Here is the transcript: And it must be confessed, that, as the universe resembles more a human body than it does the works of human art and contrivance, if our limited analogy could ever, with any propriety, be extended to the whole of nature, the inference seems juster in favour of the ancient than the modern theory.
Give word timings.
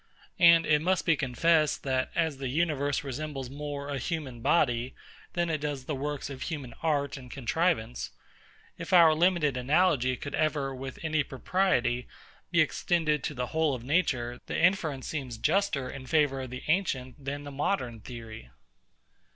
And 0.39 0.65
it 0.65 0.81
must 0.81 1.05
be 1.05 1.15
confessed, 1.15 1.83
that, 1.83 2.09
as 2.15 2.39
the 2.39 2.47
universe 2.47 3.03
resembles 3.03 3.51
more 3.51 3.87
a 3.89 3.99
human 3.99 4.41
body 4.41 4.95
than 5.33 5.47
it 5.47 5.61
does 5.61 5.85
the 5.85 5.93
works 5.93 6.27
of 6.27 6.41
human 6.41 6.73
art 6.81 7.17
and 7.17 7.29
contrivance, 7.29 8.09
if 8.79 8.93
our 8.93 9.13
limited 9.13 9.55
analogy 9.57 10.17
could 10.17 10.33
ever, 10.33 10.73
with 10.73 10.97
any 11.03 11.21
propriety, 11.21 12.07
be 12.49 12.61
extended 12.61 13.23
to 13.25 13.35
the 13.35 13.45
whole 13.53 13.75
of 13.75 13.83
nature, 13.83 14.41
the 14.47 14.59
inference 14.59 15.05
seems 15.05 15.37
juster 15.37 15.87
in 15.87 16.07
favour 16.07 16.41
of 16.41 16.49
the 16.49 16.63
ancient 16.67 17.23
than 17.23 17.43
the 17.43 17.51
modern 17.51 17.99
theory. 17.99 18.49